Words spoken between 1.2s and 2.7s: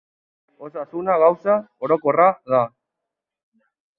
gauza orokorra da.